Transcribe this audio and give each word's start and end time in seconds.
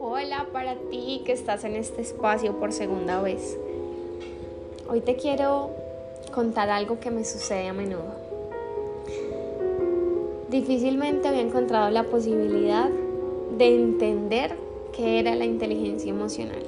Hola 0.00 0.48
para 0.52 0.74
ti 0.90 1.22
que 1.24 1.32
estás 1.32 1.64
en 1.64 1.76
este 1.76 2.02
espacio 2.02 2.58
por 2.58 2.72
segunda 2.72 3.22
vez. 3.22 3.56
Hoy 4.90 5.00
te 5.00 5.16
quiero 5.16 5.70
contar 6.34 6.68
algo 6.68 7.00
que 7.00 7.10
me 7.10 7.24
sucede 7.24 7.68
a 7.68 7.72
menudo. 7.72 8.16
Difícilmente 10.50 11.28
había 11.28 11.40
encontrado 11.40 11.90
la 11.90 12.04
posibilidad 12.04 12.90
de 13.56 13.74
entender 13.74 14.56
qué 14.92 15.20
era 15.20 15.34
la 15.36 15.46
inteligencia 15.46 16.10
emocional, 16.10 16.62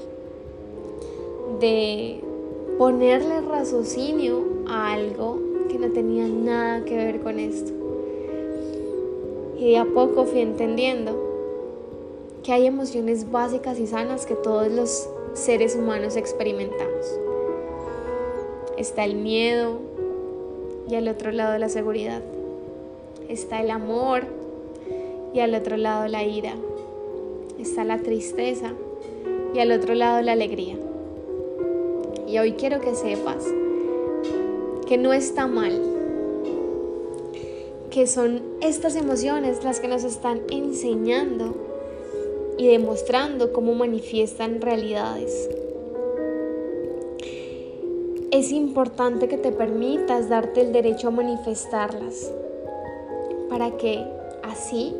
de 1.61 2.21
ponerle 2.79 3.43
raciocinio 3.43 4.45
a 4.67 4.95
algo 4.95 5.50
que 5.71 5.79
no 5.79 5.93
tenía 5.93 6.27
nada 6.27 6.85
que 6.85 6.97
ver 6.97 7.21
con 7.21 7.39
esto. 7.39 7.73
Y 9.59 9.71
de 9.71 9.79
a 9.79 9.85
poco 9.85 10.25
fui 10.25 10.41
entendiendo 10.41 11.13
que 12.43 12.53
hay 12.53 12.67
emociones 12.67 13.31
básicas 13.31 13.79
y 13.79 13.87
sanas 13.87 14.27
que 14.27 14.35
todos 14.35 14.69
los 14.69 15.09
seres 15.35 15.77
humanos 15.77 16.17
experimentamos. 16.17 17.07
Está 18.77 19.05
el 19.05 19.15
miedo 19.15 19.79
y 20.89 20.95
al 20.95 21.07
otro 21.09 21.31
lado 21.31 21.57
la 21.59 21.69
seguridad. 21.69 22.23
Está 23.29 23.61
el 23.61 23.71
amor 23.71 24.25
y 25.33 25.41
al 25.41 25.55
otro 25.55 25.77
lado 25.77 26.09
la 26.09 26.25
ira. 26.25 26.55
Está 27.59 27.85
la 27.85 27.99
tristeza 27.99 28.73
y 29.55 29.61
al 29.61 29.71
otro 29.71 29.95
lado 29.95 30.23
la 30.23 30.33
alegría. 30.33 30.77
Y 32.27 32.39
hoy 32.39 32.53
quiero 32.53 32.81
que 32.81 32.95
sepas 32.95 33.45
que 34.91 34.99
no 34.99 35.15
está 35.15 35.47
mal, 35.47 35.81
que 37.91 38.07
son 38.07 38.43
estas 38.61 38.95
emociones 38.95 39.65
las 39.65 39.81
que 39.81 39.89
nos 39.89 40.05
están 40.05 40.43
enseñando 40.51 41.55
y 42.59 42.67
demostrando 42.67 43.55
cómo 43.55 43.75
manifiestan 43.75 44.61
realidades 44.61 45.49
es 48.31 48.53
importante 48.53 49.29
que 49.29 49.39
te 49.39 49.51
permitas 49.51 50.29
darte 50.29 50.61
el 50.61 50.73
derecho 50.73 51.09
a 51.09 51.11
manifestarlas 51.11 52.33
para 53.49 53.73
que 53.73 54.05
así 54.43 54.95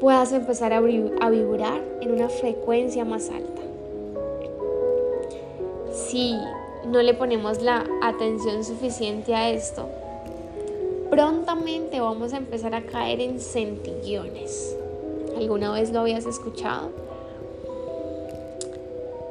puedas 0.00 0.32
empezar 0.32 0.74
a, 0.74 0.80
vibrar 0.80 1.82
en 2.02 2.12
una 2.12 2.28
frecuencia 2.28 3.06
más 3.06 3.30
alta. 3.30 3.62
Si 5.92 6.38
no 6.86 7.02
le 7.02 7.14
ponemos 7.14 7.62
la 7.62 7.84
atención 8.02 8.64
suficiente 8.64 9.34
a 9.34 9.50
esto, 9.50 9.88
prontamente 11.10 12.00
vamos 12.00 12.32
a 12.32 12.38
empezar 12.38 12.74
a 12.74 12.82
caer 12.82 13.20
en 13.20 13.40
centillones. 13.40 14.76
¿Alguna 15.36 15.72
vez 15.72 15.92
lo 15.92 16.00
habías 16.00 16.26
escuchado? 16.26 16.90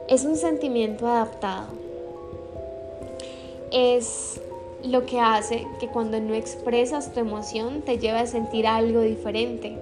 Es 0.08 0.24
un 0.24 0.36
sentimiento 0.36 1.08
adaptado 1.08 1.86
es 3.76 4.40
lo 4.84 5.06
que 5.06 5.20
hace 5.20 5.68
que 5.82 5.90
cuando 5.90 6.20
no 6.22 6.34
expresas 6.34 7.14
tu 7.14 7.20
emoción 7.20 7.82
te 7.82 7.98
lleve 7.98 8.20
a 8.20 8.26
sentir 8.26 8.68
algo 8.68 9.02
diferente. 9.02 9.78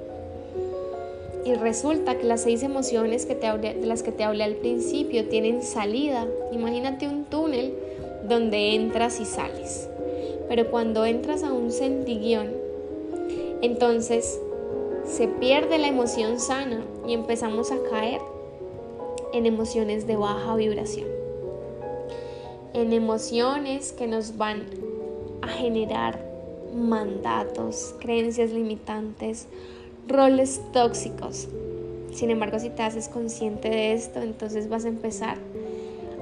Y 1.45 1.53
resulta 1.55 2.17
que 2.17 2.25
las 2.25 2.41
seis 2.41 2.63
emociones 2.63 3.25
que 3.25 3.36
te 3.36 3.52
de 3.58 3.86
las 3.86 4.03
que 4.03 4.11
te 4.11 4.23
hablé 4.23 4.44
al 4.44 4.55
principio 4.55 5.27
tienen 5.27 5.61
salida. 5.61 6.27
Imagínate 6.52 7.08
un 7.08 7.25
túnel 7.25 7.73
donde 8.27 8.75
entras 8.75 9.19
y 9.19 9.25
sales. 9.25 9.89
Pero 10.47 10.69
cuando 10.72 11.05
entras 11.05 11.44
a 11.44 11.52
un 11.52 11.72
sentiguión, 11.72 12.52
entonces 13.61 14.39
se 15.05 15.27
pierde 15.27 15.77
la 15.77 15.88
emoción 15.88 16.39
sana 16.39 16.85
y 17.08 17.13
empezamos 17.13 17.72
a 17.72 17.81
caer 17.89 18.22
en 19.34 19.45
emociones 19.45 20.07
de 20.07 20.16
baja 20.16 20.56
vibración 20.56 21.23
en 22.73 22.91
emociones 22.91 23.91
que 23.91 24.07
nos 24.07 24.38
van 24.38 24.63
a 25.41 25.47
generar 25.47 26.19
mandatos, 26.75 27.94
creencias 28.00 28.51
limitantes, 28.51 29.47
roles 30.08 30.62
tóxicos. 30.72 31.47
Sin 32.12 32.30
embargo, 32.30 32.59
si 32.59 32.69
te 32.69 32.84
haces 32.84 33.09
consciente 33.09 33.69
de 33.69 33.94
esto, 33.94 34.22
entonces 34.22 34.69
vas 34.69 34.86
a 34.86 34.90
empezar 34.90 35.38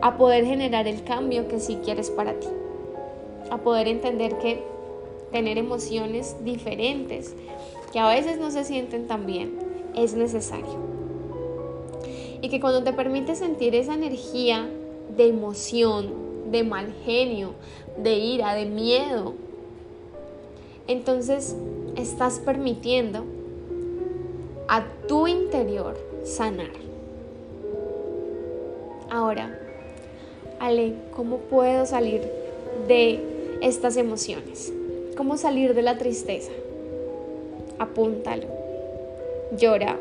a 0.01 0.17
poder 0.17 0.45
generar 0.45 0.87
el 0.87 1.03
cambio 1.03 1.47
que 1.47 1.59
sí 1.59 1.79
quieres 1.83 2.09
para 2.09 2.39
ti. 2.39 2.47
A 3.49 3.57
poder 3.57 3.87
entender 3.87 4.37
que 4.37 4.63
tener 5.31 5.57
emociones 5.57 6.35
diferentes, 6.43 7.35
que 7.91 7.99
a 7.99 8.09
veces 8.09 8.39
no 8.39 8.51
se 8.51 8.63
sienten 8.63 9.07
tan 9.07 9.25
bien, 9.25 9.59
es 9.95 10.13
necesario. 10.13 10.91
Y 12.41 12.49
que 12.49 12.59
cuando 12.59 12.83
te 12.83 12.93
permites 12.93 13.39
sentir 13.39 13.75
esa 13.75 13.93
energía 13.93 14.67
de 15.15 15.27
emoción, 15.27 16.13
de 16.51 16.63
mal 16.63 16.93
genio, 17.05 17.53
de 17.97 18.15
ira, 18.15 18.53
de 18.53 18.65
miedo. 18.65 19.33
Entonces 20.87 21.55
estás 21.95 22.39
permitiendo 22.39 23.23
a 24.71 24.85
tu 25.05 25.27
interior 25.27 25.97
sanar. 26.23 26.71
Ahora, 29.09 29.59
Ale, 30.61 30.93
¿cómo 31.13 31.39
puedo 31.39 31.85
salir 31.85 32.21
de 32.87 33.19
estas 33.61 33.97
emociones? 33.97 34.71
¿Cómo 35.17 35.35
salir 35.35 35.73
de 35.73 35.81
la 35.81 35.97
tristeza? 35.97 36.53
Apúntalo. 37.79 38.47
Llora. 39.57 39.97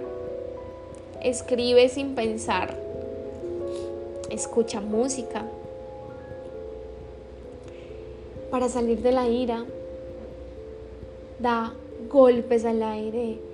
Escribe 1.21 1.89
sin 1.89 2.15
pensar. 2.15 2.79
Escucha 4.31 4.81
música 4.81 5.47
para 8.53 8.69
salir 8.69 9.03
de 9.03 9.11
la 9.11 9.29
ira, 9.29 9.65
da 11.41 11.75
golpes 12.09 12.65
al 12.65 12.85
aire, 12.85 13.50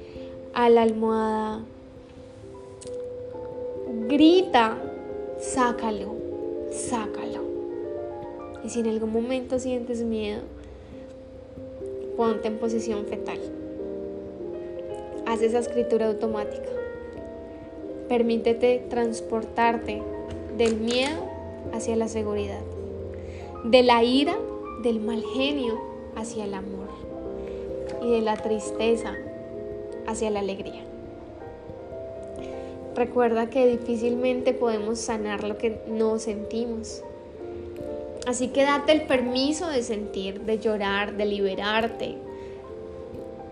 a 0.56 0.70
la 0.70 0.80
almohada, 0.80 1.60
grita, 4.08 4.78
sácalo, 5.38 6.14
sácalo. 6.70 7.42
Y 8.64 8.70
si 8.70 8.80
en 8.80 8.86
algún 8.86 9.12
momento 9.12 9.58
sientes 9.58 10.02
miedo, 10.02 10.40
ponte 12.16 12.48
en 12.48 12.56
posición 12.56 13.04
fetal. 13.04 13.38
Haz 15.26 15.42
esa 15.42 15.58
escritura 15.58 16.06
automática. 16.06 16.70
Permítete 18.08 18.82
transportarte 18.88 20.02
del 20.56 20.76
miedo 20.76 21.20
hacia 21.74 21.96
la 21.96 22.08
seguridad, 22.08 22.62
de 23.62 23.82
la 23.82 24.02
ira 24.04 24.38
del 24.82 25.00
mal 25.00 25.22
genio 25.34 25.78
hacia 26.14 26.44
el 26.44 26.54
amor 26.54 26.88
y 28.02 28.10
de 28.10 28.22
la 28.22 28.38
tristeza 28.38 29.14
hacia 30.06 30.30
la 30.30 30.40
alegría. 30.40 30.82
Recuerda 32.94 33.50
que 33.50 33.66
difícilmente 33.66 34.54
podemos 34.54 34.98
sanar 34.98 35.44
lo 35.44 35.58
que 35.58 35.80
no 35.88 36.18
sentimos. 36.18 37.02
Así 38.26 38.48
que 38.48 38.62
date 38.62 38.92
el 38.92 39.02
permiso 39.02 39.68
de 39.68 39.82
sentir, 39.82 40.40
de 40.40 40.58
llorar, 40.58 41.16
de 41.16 41.26
liberarte, 41.26 42.16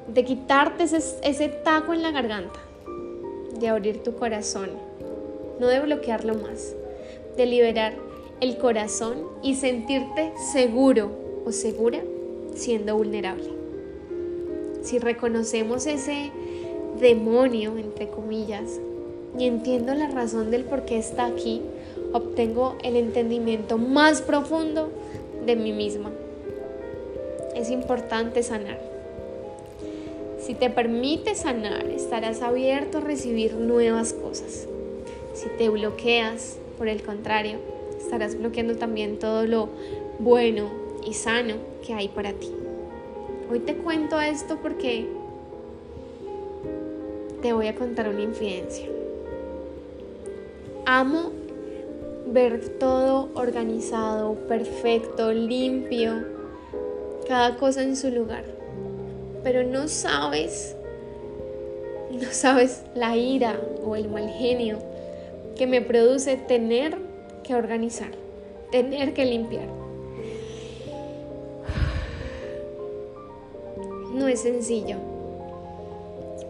de 0.09 0.25
quitarte 0.25 0.84
ese, 0.84 0.98
ese 1.22 1.48
taco 1.48 1.92
en 1.92 2.03
la 2.03 2.10
garganta, 2.10 2.59
de 3.60 3.69
abrir 3.69 4.03
tu 4.03 4.15
corazón, 4.15 4.71
no 5.60 5.66
de 5.66 5.81
bloquearlo 5.81 6.34
más, 6.34 6.75
de 7.36 7.47
liberar 7.47 7.94
el 8.41 8.56
corazón 8.56 9.28
y 9.42 9.54
sentirte 9.54 10.32
seguro 10.53 11.10
o 11.44 11.53
segura 11.53 12.00
siendo 12.54 12.97
vulnerable. 12.97 13.50
Si 14.83 14.98
reconocemos 14.98 15.86
ese 15.86 16.30
demonio, 17.01 17.77
entre 17.79 18.09
comillas, 18.09 18.81
y 19.39 19.47
entiendo 19.47 19.95
la 19.95 20.09
razón 20.09 20.51
del 20.51 20.65
por 20.65 20.85
qué 20.85 20.99
está 20.99 21.27
aquí, 21.27 21.61
obtengo 22.13 22.77
el 22.83 22.97
entendimiento 22.97 23.79
más 23.79 24.23
profundo 24.23 24.91
de 25.45 25.57
mí 25.57 25.73
misma. 25.73 26.11
Es 27.55 27.71
importante 27.71 28.43
sanar. 28.43 28.81
Si 30.39 30.55
te 30.55 30.71
permite 30.71 31.35
sanar, 31.35 31.87
estarás 31.87 32.43
abierto 32.43 32.99
a 32.99 33.01
recibir 33.01 33.55
nuevas 33.55 34.13
cosas. 34.13 34.67
Si 35.33 35.49
te 35.59 35.69
bloqueas, 35.69 36.59
por 36.79 36.89
el 36.89 37.03
contrario, 37.03 37.59
estarás 37.99 38.39
bloqueando 38.39 38.77
también 38.77 39.19
todo 39.19 39.47
lo 39.47 39.69
bueno 40.19 40.69
y 41.07 41.15
sano 41.15 41.55
que 41.85 41.95
hay 41.95 42.09
para 42.09 42.33
ti. 42.33 42.51
Hoy 43.51 43.61
te 43.61 43.75
cuento 43.75 44.21
esto 44.21 44.59
porque 44.63 45.07
te 47.45 47.53
voy 47.53 47.67
a 47.67 47.75
contar 47.75 48.09
una 48.09 48.23
infidencia. 48.23 48.87
Amo 50.87 51.31
ver 52.27 52.79
todo 52.79 53.29
organizado, 53.35 54.33
perfecto, 54.49 55.31
limpio, 55.31 56.25
cada 57.29 57.59
cosa 57.59 57.83
en 57.83 57.97
su 57.97 58.09
lugar, 58.11 58.45
pero 59.43 59.63
no 59.63 59.89
sabes, 59.89 60.75
no 62.11 62.29
sabes 62.31 62.83
la 62.95 63.15
ira 63.15 63.61
o 63.85 63.95
el 63.95 64.09
mal 64.09 64.31
genio 64.31 64.79
que 65.55 65.67
me 65.67 65.83
produce 65.83 66.39
tener 66.39 66.97
que 67.43 67.55
organizar, 67.55 68.13
tener 68.71 69.13
que 69.13 69.27
limpiar. 69.27 69.69
No 74.15 74.29
es 74.29 74.41
sencillo, 74.41 74.97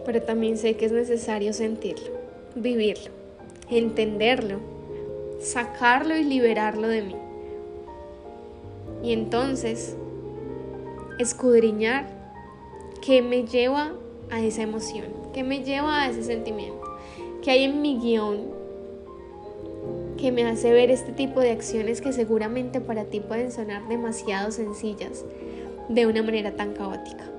pero 0.05 0.21
también 0.21 0.57
sé 0.57 0.75
que 0.75 0.85
es 0.85 0.91
necesario 0.91 1.53
sentirlo, 1.53 2.11
vivirlo, 2.55 3.11
entenderlo, 3.69 4.59
sacarlo 5.39 6.15
y 6.15 6.23
liberarlo 6.23 6.87
de 6.87 7.01
mí. 7.01 7.15
Y 9.03 9.13
entonces, 9.13 9.95
escudriñar 11.19 12.05
qué 13.01 13.21
me 13.21 13.45
lleva 13.45 13.93
a 14.31 14.41
esa 14.41 14.63
emoción, 14.63 15.05
qué 15.33 15.43
me 15.43 15.63
lleva 15.63 16.03
a 16.03 16.09
ese 16.09 16.23
sentimiento, 16.23 16.81
qué 17.43 17.51
hay 17.51 17.63
en 17.65 17.81
mi 17.81 17.99
guion 17.99 18.55
que 20.17 20.31
me 20.31 20.45
hace 20.45 20.71
ver 20.71 20.89
este 20.91 21.11
tipo 21.11 21.39
de 21.39 21.51
acciones 21.51 22.01
que 22.01 22.13
seguramente 22.13 22.81
para 22.81 23.05
ti 23.05 23.19
pueden 23.19 23.51
sonar 23.51 23.87
demasiado 23.87 24.51
sencillas 24.51 25.25
de 25.89 26.07
una 26.07 26.23
manera 26.23 26.55
tan 26.55 26.73
caótica. 26.73 27.34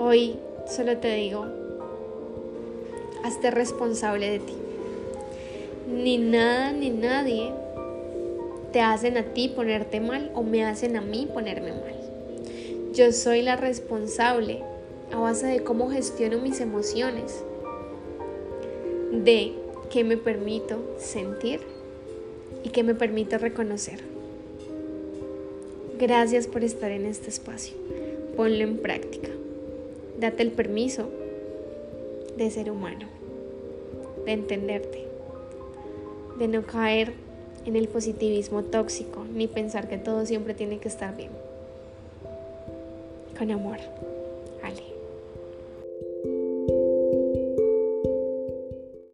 Hoy 0.00 0.36
solo 0.68 0.98
te 0.98 1.12
digo, 1.12 1.44
hazte 3.24 3.50
responsable 3.50 4.30
de 4.30 4.38
ti. 4.38 4.54
Ni 5.92 6.18
nada 6.18 6.70
ni 6.70 6.90
nadie 6.90 7.50
te 8.72 8.80
hacen 8.80 9.16
a 9.16 9.24
ti 9.24 9.48
ponerte 9.48 9.98
mal 9.98 10.30
o 10.36 10.44
me 10.44 10.64
hacen 10.64 10.94
a 10.94 11.00
mí 11.00 11.28
ponerme 11.34 11.72
mal. 11.72 12.92
Yo 12.94 13.10
soy 13.10 13.42
la 13.42 13.56
responsable 13.56 14.62
a 15.12 15.18
base 15.18 15.48
de 15.48 15.64
cómo 15.64 15.90
gestiono 15.90 16.38
mis 16.38 16.60
emociones, 16.60 17.42
de 19.10 19.52
qué 19.90 20.04
me 20.04 20.16
permito 20.16 20.78
sentir 20.98 21.58
y 22.62 22.68
qué 22.68 22.84
me 22.84 22.94
permito 22.94 23.36
reconocer. 23.36 23.98
Gracias 25.98 26.46
por 26.46 26.62
estar 26.62 26.92
en 26.92 27.04
este 27.04 27.30
espacio. 27.30 27.74
Ponlo 28.36 28.62
en 28.62 28.78
práctica. 28.78 29.30
Date 30.18 30.42
el 30.42 30.50
permiso 30.50 31.08
de 32.36 32.50
ser 32.50 32.72
humano, 32.72 33.06
de 34.24 34.32
entenderte, 34.32 35.06
de 36.38 36.48
no 36.48 36.64
caer 36.66 37.12
en 37.64 37.76
el 37.76 37.86
positivismo 37.86 38.64
tóxico 38.64 39.24
ni 39.32 39.46
pensar 39.46 39.88
que 39.88 39.96
todo 39.96 40.26
siempre 40.26 40.54
tiene 40.54 40.78
que 40.78 40.88
estar 40.88 41.16
bien. 41.16 41.30
Con 43.38 43.50
amor, 43.52 43.78
Ale. 44.64 44.97